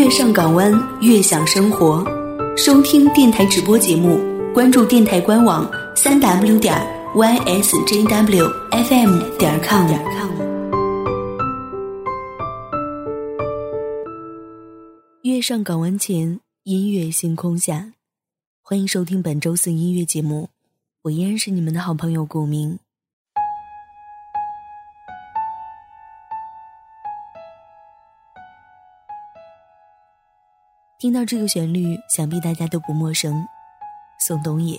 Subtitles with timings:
[0.00, 2.02] 越上港湾，越享生活。
[2.56, 4.18] 收听电台直播节目，
[4.54, 6.74] 关注电台官网三 w 点
[7.14, 7.76] ysjwfm
[9.36, 9.86] 点 com。
[15.20, 17.92] 月上港湾前，音乐星空下，
[18.62, 20.48] 欢迎收听本周四音乐节目。
[21.02, 22.78] 我依然是你们的好朋友顾明。
[31.00, 33.48] 听到这个旋律，想必大家都不陌生。
[34.18, 34.78] 宋冬野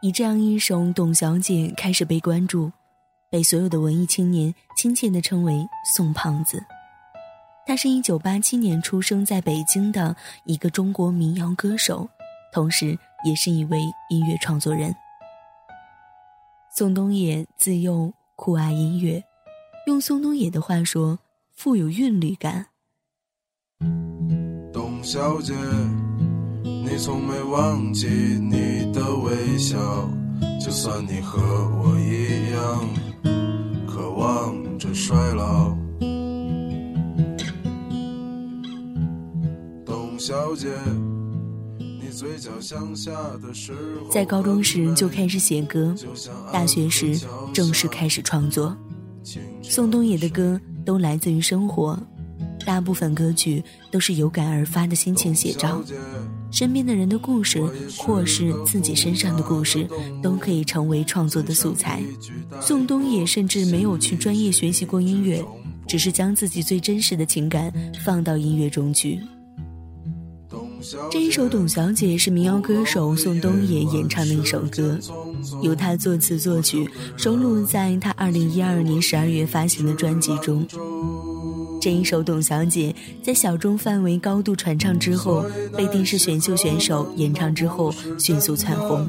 [0.00, 2.72] 以这样一首《董小姐》开始被关注，
[3.30, 6.64] 被所有的文艺青年亲切地称为“宋胖子”。
[7.68, 12.08] 他是一九八七年出生在北京的一个中国民谣歌手，
[12.50, 14.96] 同时也是一位音乐创作人。
[16.74, 19.22] 宋冬野自幼酷爱音乐，
[19.86, 21.18] 用宋冬野的话说，
[21.54, 22.68] 富有韵律感。
[25.06, 25.54] 小姐，
[26.64, 29.78] 你从没忘记你的微笑，
[30.60, 31.38] 就算你和
[31.78, 35.76] 我一样渴望着衰老。
[39.84, 40.66] 董小姐，
[41.78, 45.94] 你嘴角向下的时候，在高中时就开始写歌，
[46.52, 47.16] 大学时
[47.54, 48.76] 正式开始创作。
[49.62, 51.96] 宋冬野的歌都来自于生活。
[52.66, 55.80] 大部分歌曲都是有感而发的心情写照，
[56.50, 57.64] 身边的人的故事
[57.96, 59.88] 或是自己身上的故事，
[60.20, 62.02] 都可以成为创作的素材。
[62.60, 65.42] 宋冬野甚至没有去专业学习过音乐，
[65.86, 67.72] 只是将自己最真实的情感
[68.04, 69.20] 放到音乐中去。
[71.10, 74.98] 这一首《董小姐》是民谣歌手宋冬野演唱的一首歌，
[75.62, 80.66] 由他作词作曲，收录在他二零一二年十二月发行的专辑中。
[81.86, 82.92] 这一首《董小姐》
[83.24, 85.44] 在小众范围高度传唱之后，
[85.76, 89.08] 被电视选秀选手演唱之后迅速窜红，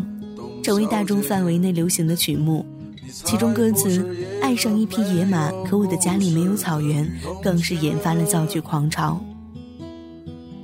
[0.63, 2.63] 成为大众范围内流行的曲目。
[3.09, 7.11] 其中歌词“爱上一匹野马，可我的家里没有草原”
[7.41, 9.19] 更是引发了造句狂潮。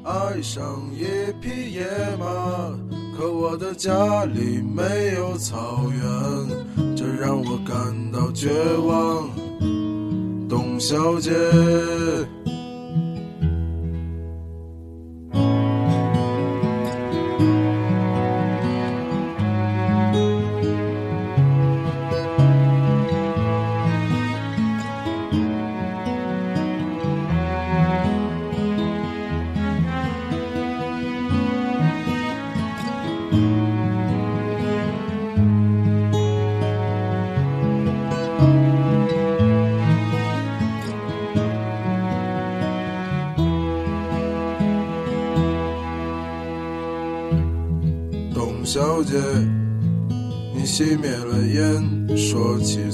[0.03, 1.83] 爱上一匹野
[2.19, 2.77] 马，
[3.17, 7.75] 可我的家里没有草原，这让我感
[8.11, 8.51] 到绝
[8.85, 9.27] 望。
[10.53, 11.31] 董小姐。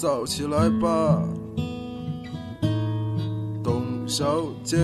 [0.00, 1.20] 早起来吧，
[3.64, 4.76] 董小姐。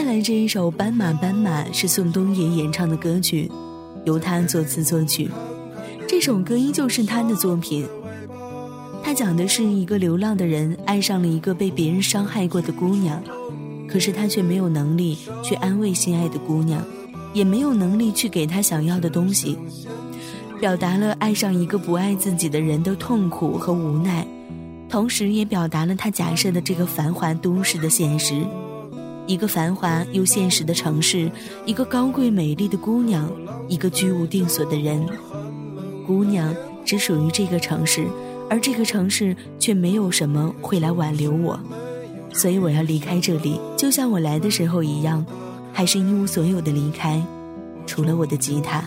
[0.00, 3.50] 下来这一首《斑马斑马》是宋冬野演唱的歌曲，
[4.06, 5.28] 由他作词作曲。
[6.08, 7.86] 这首歌依旧是他的作品。
[9.02, 13.22] 他讲的是一个流浪的人爱上了一个被别人伤害过的姑娘，
[13.86, 16.82] 可是他却没有能力去安慰心爱的姑娘，
[17.34, 19.58] 也没有能力去给她想要的东西，
[20.58, 24.26] 表达了爱上一个不爱自己的人的痛苦和无奈，
[24.88, 28.42] 同时也表达了他假设的这个繁华都市的现实：
[29.26, 31.30] 一个繁华又现实的城市，
[31.64, 33.30] 一个高贵美丽的姑娘，
[33.68, 35.06] 一个居无定所的人。
[36.06, 38.06] 姑娘只属于这个城市。
[38.52, 41.56] 而这个城市却没有什么会来挽留我，
[42.32, 45.24] 所以我要离开这里，就像我来的时候一样，
[45.72, 47.24] 还是一无所有的离开，
[47.86, 48.80] 除了我的吉他。《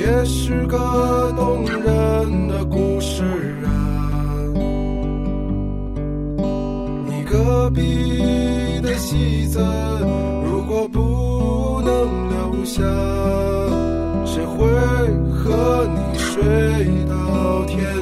[0.00, 0.78] 也是个
[1.36, 3.24] 动人的故事
[3.64, 3.68] 啊。
[7.06, 9.58] 你隔壁的戏子
[10.44, 12.82] 如果不能留下
[14.24, 14.66] 谁会
[15.32, 16.44] 和你睡
[17.08, 17.97] 到天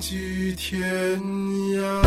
[0.00, 0.80] 寄天
[1.74, 2.05] 涯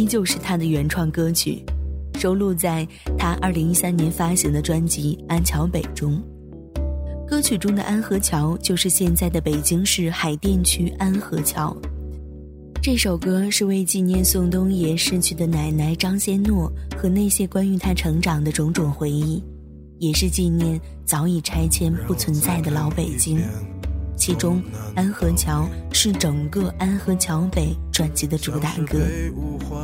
[0.00, 1.62] 依旧是他的原创歌曲，
[2.18, 2.88] 收录在
[3.18, 6.18] 他2013年发行的专辑《安桥北》中。
[7.28, 11.76] 歌曲中的安河桥就是现在的北京市海淀区安河桥。
[12.82, 19.44] 这首歌是为纪念宋冬野逝去的奶奶张先诺和那些关于他成长的种种回忆，
[19.98, 23.38] 也是纪念早已拆迁不存在的老北京。
[24.20, 24.62] 其中，
[24.94, 28.98] 《安河桥》是整个《安河桥北》专辑的主打歌。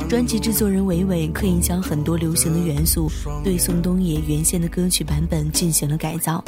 [0.07, 3.09] 专辑制作人韦伟刻意将很多流行的元素
[3.43, 6.43] 对宋冬野原先的歌曲版本进行了改造，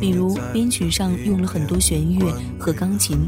[0.00, 3.18] 比如编曲上用了很多弦乐和钢琴，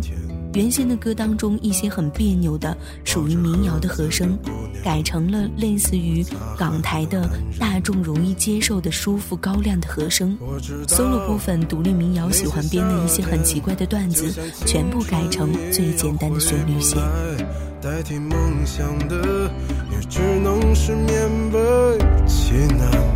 [0.56, 4.38] 原先的歌当中一些很别扭的属于民谣的和声，
[4.82, 6.24] 改成了类似于
[6.56, 7.28] 港台的
[7.60, 10.34] 大众容易接受的舒服高亮的和声。
[10.88, 14.32] solo 部分，独立民谣喜欢编的一些很奇怪的段子，
[14.64, 16.98] 全部改成最简单的旋律线。
[17.82, 19.52] 代替梦想的，
[19.92, 23.15] 也只能是勉为其难。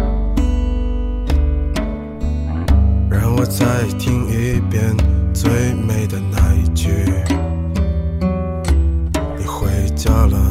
[3.41, 3.65] 我再
[3.97, 4.95] 听一遍
[5.33, 6.91] 最美的那一句，
[9.35, 10.50] 你回家了。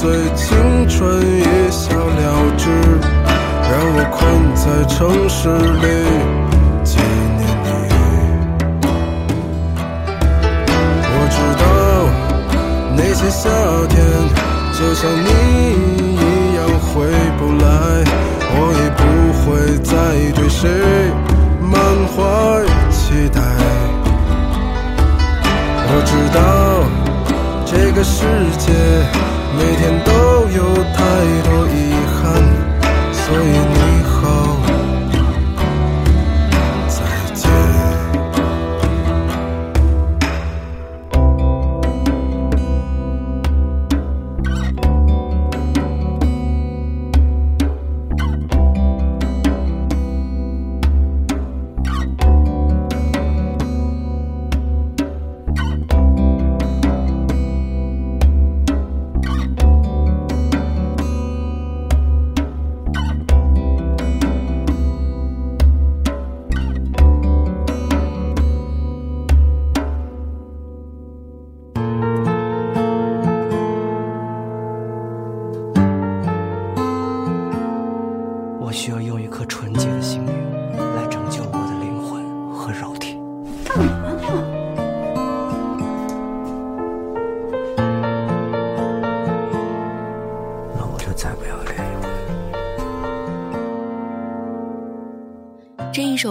[0.00, 2.70] 随青春一笑了之
[3.68, 4.16] 让我困
[4.54, 5.86] 在城市里
[6.84, 6.98] 纪
[7.36, 7.66] 念你
[11.02, 11.66] 我知道
[12.96, 13.50] 那些夏
[13.88, 13.98] 天
[14.72, 15.26] 就像你
[16.14, 17.66] 一样回不来
[18.54, 19.02] 我已不
[19.42, 19.46] 会
[19.82, 19.90] 再
[20.36, 20.70] 对谁
[21.60, 21.74] 满
[22.14, 22.16] 怀
[22.92, 23.42] 期待
[25.90, 26.38] 我知道
[27.66, 28.22] 这个世
[28.58, 29.18] 界
[29.56, 30.12] 每天都
[30.50, 30.58] 有
[30.94, 30.98] 太
[31.44, 31.76] 多遗
[32.20, 32.22] 憾，
[33.12, 33.46] 所以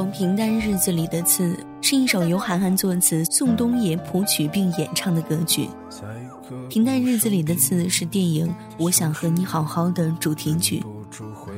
[0.08, 5.68] 首平淡日子里的刺》是一首由韩寒作词、宋冬野谱曲并演唱的歌曲。
[6.70, 8.48] 《平淡日子里的刺》是电影
[8.78, 10.82] 《我想和你好好的》主题曲。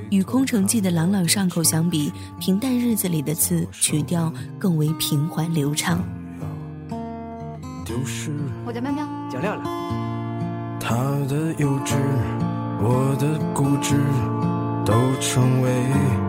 [0.10, 6.04] 与《空城计》的朗朗上口相比，《平淡日子里的刺》曲调更为平缓流畅。
[8.66, 10.80] 我叫喵喵，叫亮亮。
[10.80, 10.96] 他
[11.28, 11.94] 的幼稚，
[12.82, 13.96] 我的固执，
[14.84, 16.29] 都成为。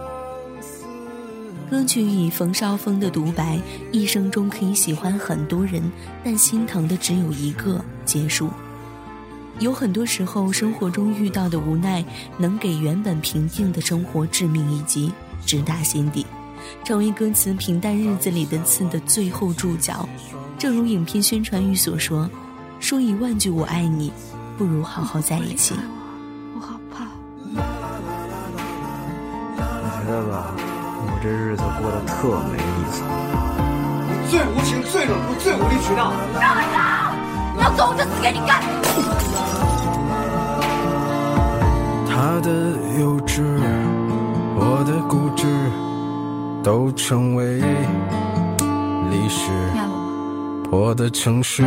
[1.71, 3.57] 歌曲以冯绍峰的独白
[3.93, 5.81] ：“一生中可以喜欢很多人，
[6.21, 8.49] 但心疼的只有一个。”结束。
[9.59, 12.03] 有很多时候，生活中遇到的无奈，
[12.37, 15.13] 能给原本平静的生活致命一击，
[15.45, 16.25] 直达心底，
[16.83, 20.09] 成为歌词“平淡日子里的刺”的最后注脚。
[20.59, 22.29] 正如影片宣传语所说
[22.81, 24.11] ：“说一万句我爱你，
[24.57, 25.73] 不如好好在一起。”
[26.53, 27.07] 我好怕。
[27.45, 27.55] 你
[30.05, 30.53] 觉得吧？
[31.21, 33.03] 这日子过得特没意思。
[34.09, 36.11] 你最无情、最冷酷、最无理取闹。
[36.33, 36.77] 让开手！
[37.55, 38.59] 你要走，我就死给你看。
[42.09, 42.49] 他的
[42.99, 43.43] 幼稚，
[44.55, 45.45] 我的固执，
[46.63, 47.59] 都成为
[49.11, 49.51] 历史。
[50.71, 51.61] 破的城市，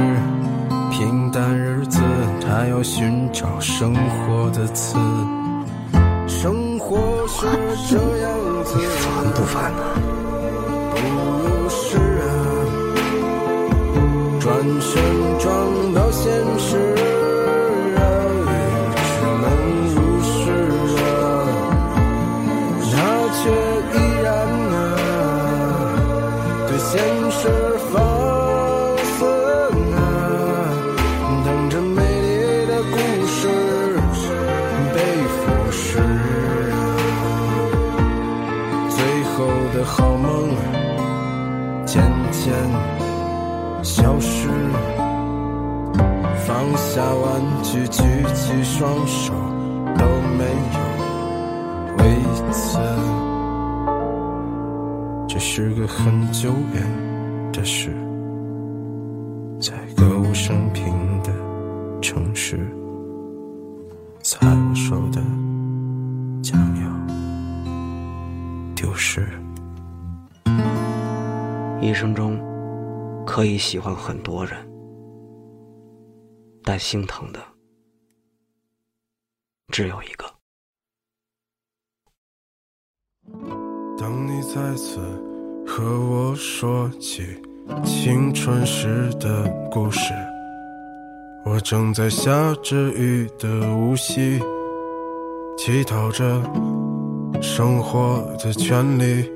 [0.90, 2.00] 平淡日子，
[2.44, 4.96] 他要寻找生活的词。
[6.86, 7.46] 或是
[7.88, 8.28] 这样
[8.62, 9.82] 子，你烦不烦呢？
[10.94, 12.26] 不是啊，
[14.38, 14.44] 转
[14.82, 14.92] 身
[15.38, 16.93] 撞到现实
[47.74, 49.34] 举起双手，
[49.98, 50.06] 都
[50.38, 50.78] 没有
[51.98, 52.04] 为
[52.52, 52.78] 此。
[55.28, 56.86] 这是个很久远
[57.52, 57.90] 的事，
[59.60, 61.32] 在歌舞升平的
[62.00, 62.58] 城市，
[64.22, 65.20] 在我手的
[66.42, 66.88] 将要
[68.76, 69.28] 丢失。
[71.80, 72.38] 一生中
[73.26, 74.56] 可以喜欢很多人，
[76.62, 77.40] 但心疼的
[79.68, 80.32] 只有一个。
[83.98, 84.98] 当你再次
[85.66, 87.40] 和我说起
[87.84, 90.12] 青春时的故事，
[91.44, 94.38] 我正在下着雨的无锡，
[95.56, 96.42] 乞讨着
[97.40, 99.30] 生活的权利。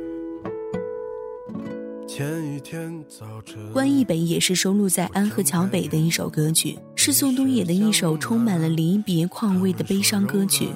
[2.06, 6.76] 前一天早晨，关一北也是收录在《安河桥北》的一首歌曲，
[7.10, 10.68] 是宋冬野的一首充满了离别况味的悲伤歌曲，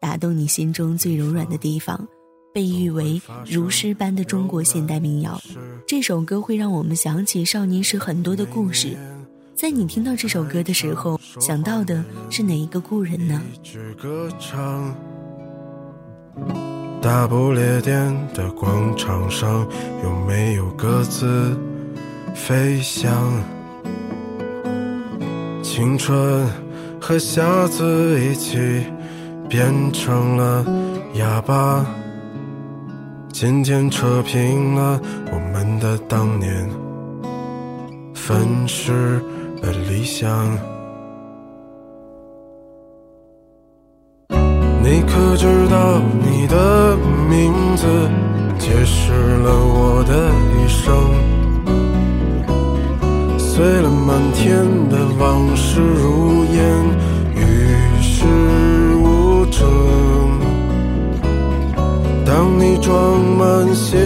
[0.00, 2.08] 打动你心中最柔软的地方。
[2.54, 5.38] 被誉为如诗般的中国现代民谣，
[5.86, 8.96] 这首歌会让我们想起少年时很多的故事。
[9.54, 13.42] 在你听到这首歌的时候，想到的是哪一个故人呢？
[13.52, 14.96] 一支歌唱，
[17.02, 19.68] 大不列颠的广场上
[20.02, 21.54] 有没有鸽子
[22.34, 23.12] 飞翔？
[25.64, 26.46] 青春
[27.00, 28.84] 和瞎子一起
[29.48, 30.62] 变成了
[31.14, 31.84] 哑巴。
[33.32, 35.00] 今天扯平了
[35.32, 36.68] 我们的当年，
[38.14, 39.18] 粉饰
[39.62, 40.28] 了理想。
[44.28, 46.94] 你可知道你的
[47.26, 47.86] 名字
[48.58, 50.30] 解释了我的
[50.62, 51.33] 一生？
[53.56, 56.58] 碎了满天的往事如烟，
[57.36, 58.26] 与世
[58.96, 59.62] 无争。
[62.26, 63.96] 当你装满行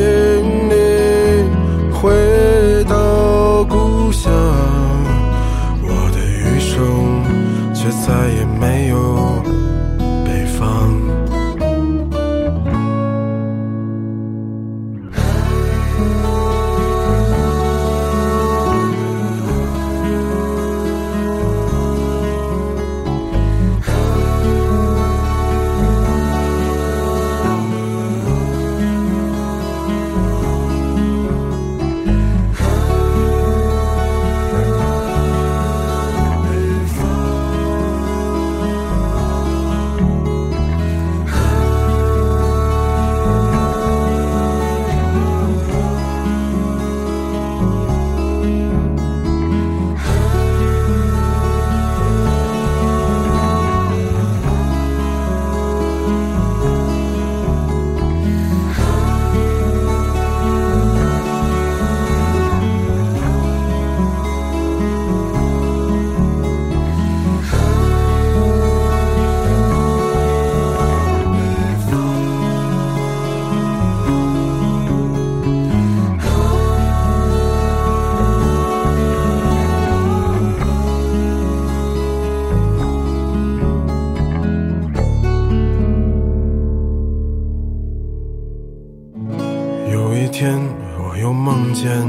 [91.78, 92.06] 又梦见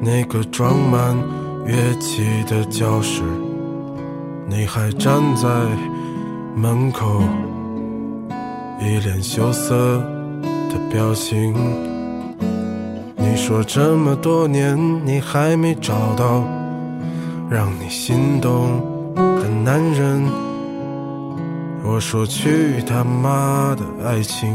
[0.00, 1.16] 那个装满
[1.66, 3.22] 乐器的教室，
[4.46, 5.48] 你还站在
[6.56, 7.22] 门口，
[8.80, 9.98] 一脸羞涩
[10.70, 11.54] 的表情。
[13.16, 16.44] 你说这么多年你还没找到
[17.48, 18.80] 让你心动
[19.16, 20.22] 的男人，
[21.84, 24.54] 我说去他妈的爱情，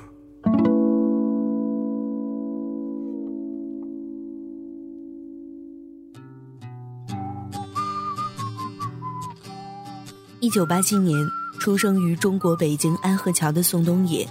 [10.41, 11.15] 一九八七年
[11.59, 14.27] 出生于中国北京安河桥的宋冬野，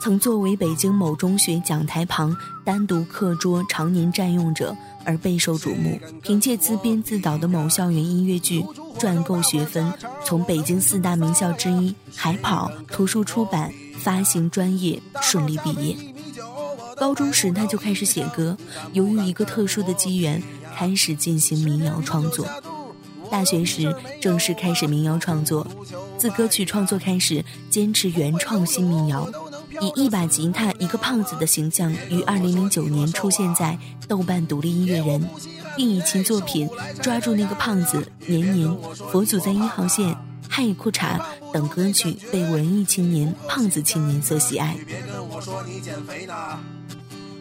[0.00, 5.96] 曾作为北京某中学讲台旁单独课桌常年占用者而备受瞩目。
[6.24, 8.66] 凭借自编自导的某校园音乐剧
[8.98, 9.92] 赚够学分，
[10.24, 15.96] 从北京四大名校之一海跑图书出版发行专业顺利毕业。
[16.96, 18.58] 高中时他就开始写歌，
[18.92, 20.42] 由于一个特殊的机缘，
[20.74, 22.44] 开始进行民谣创作。
[23.34, 25.66] 大学时正式开始民谣创作，
[26.16, 29.28] 自歌曲创作开始，坚持原创新民谣，
[29.80, 35.28] 以一把吉他、一个胖子的形象于2009年出现在豆瓣独立音乐人，
[35.76, 36.68] 并以其作品
[37.02, 38.68] 《抓住那个胖子》《年年》
[39.10, 40.10] 《佛祖在一号线》
[40.48, 41.18] 《嗨裤衩》
[41.52, 44.76] 等歌曲被文艺青年、胖子青年所喜爱。
[44.86, 46.34] 别跟我说你减肥呢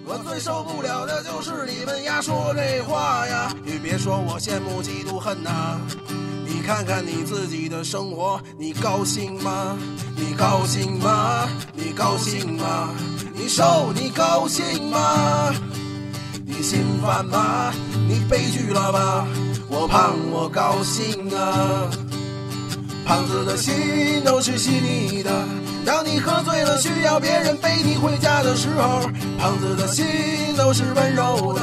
[0.06, 5.80] 我最受不了的就是你们呀说这话呀，你别说我羡慕嫉妒恨呐。
[6.46, 9.78] 你看看你自己的生活，你高兴吗？
[10.16, 11.48] 你高兴吗？
[11.74, 12.90] 你高兴吗？
[13.34, 15.54] 你瘦你高兴吗？
[16.46, 17.74] 你心烦吗？
[18.08, 19.26] 你悲剧了吧？
[19.70, 21.90] 我胖我高兴啊。
[23.06, 25.32] 胖子的心都是细腻的。
[25.86, 29.02] 当你喝醉了，需要别人背你回家的时候，
[29.38, 30.06] 胖子的心
[30.58, 31.62] 都是温柔的；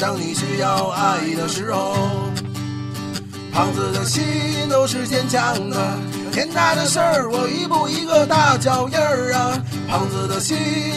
[0.00, 1.96] 当你需要爱的时候，
[3.52, 4.22] 胖子的心
[4.68, 5.76] 都是坚强的。
[6.32, 9.58] 天大的事儿，我一步一个大脚印儿啊！
[9.88, 10.56] 胖子的心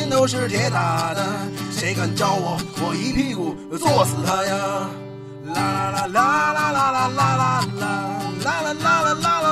[0.09, 1.25] 都是铁打的，
[1.71, 4.89] 谁敢招我，我一屁股坐死他呀！
[5.55, 7.65] 啦啦啦啦啦啦啦啦
[8.43, 9.48] 啦啦啦啦啦啦。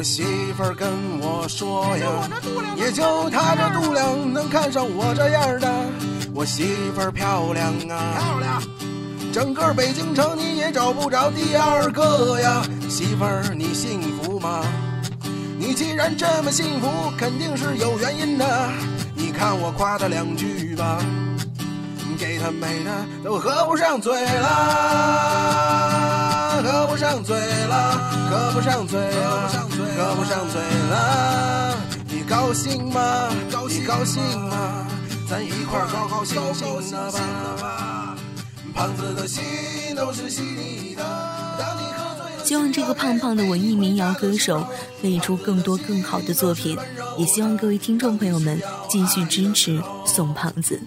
[0.00, 0.22] 我媳
[0.56, 0.88] 妇儿跟
[1.20, 2.26] 我说呀，
[2.74, 5.70] 也就她这肚量能看上我这样的。
[6.32, 8.62] 我媳妇儿漂亮啊，漂亮，
[9.30, 12.62] 整个北京城你也找不着第二个呀。
[12.88, 14.64] 媳妇儿你幸福吗？
[15.58, 18.70] 你既然这么幸福，肯定是有原因的。
[19.14, 20.98] 你看我夸她两句吧，
[22.20, 22.90] 给她美的
[23.24, 24.48] 都合不上嘴了，
[26.62, 27.34] 合不上嘴
[27.66, 27.92] 了，
[28.30, 29.48] 合不上嘴了。
[29.96, 31.74] 合不上嘴了，
[32.08, 33.28] 你高兴吗？
[33.68, 34.86] 你高兴吗？
[35.28, 37.10] 咱一块高高兴兴的
[37.62, 38.14] 吧。
[38.74, 39.42] 胖子的心
[39.96, 41.02] 都是细腻的。
[42.44, 44.66] 希望这个胖胖的文艺民谣歌手
[45.00, 46.76] 可以出更多更好的作品，
[47.16, 50.80] 也希望各位听众朋友们继续支持宋胖子。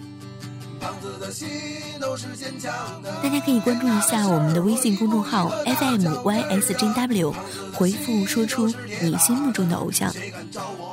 [3.22, 7.34] 大家可以关注一下我们的微信公众号 FMYSJW，
[7.72, 10.14] 回复说出你心目中的偶像，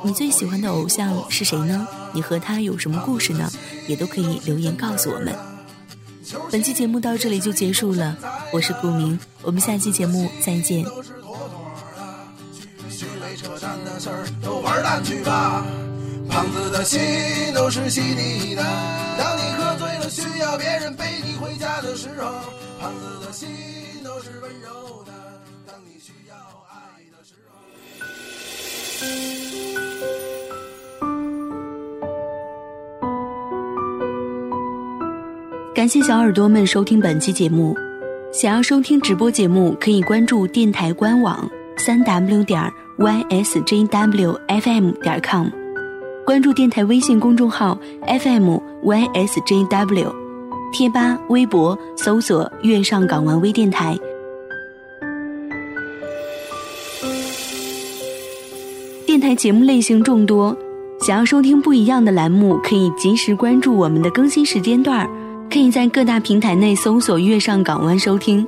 [0.02, 1.86] 你最喜欢的偶像是谁呢？
[2.12, 3.50] 你和他有什么故事呢？
[3.86, 5.34] 也都可以留言告诉我们。
[6.50, 8.16] 本期节目到这里就结束了，
[8.52, 10.84] 我是顾明，我们下期节目再见。
[16.32, 16.98] 胖子的心
[17.54, 18.62] 都是细腻的。
[19.18, 22.32] 当你喝醉了，需要别人背你回家的时候。
[22.80, 23.46] 胖子的心
[24.02, 25.12] 都是温柔的，
[25.66, 26.34] 当你需要
[26.70, 27.52] 爱的时候。
[35.74, 37.76] 感谢小耳朵们收听本期节目。
[38.32, 45.48] 想要收听直播节目，可以关注电台官网三 w 点 ysjwfm 点 com，
[46.24, 50.06] 关注电台微信公众号 FM ysjw，
[50.72, 53.98] 贴吧、微博搜索“月上港湾微电台”。
[59.04, 60.56] 电台节目类型众多，
[61.00, 65.10] 想要收听不一样的栏目，可以及时关注我们的更新时间段。
[65.50, 68.46] 可以在各大平台内搜索“月上港湾”收听。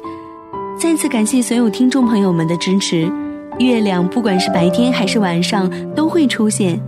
[0.78, 3.10] 再次感谢所有听众朋友们的支持。
[3.58, 6.80] 月亮不管是白天还是晚上都会出现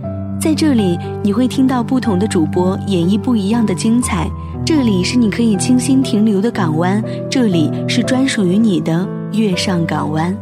[0.47, 4.31] 在这里，你会听到不同的主播演绎不一样的精彩。
[4.65, 10.33] 这里是你可以清新停留的港湾，这里是专属于你的月上港湾。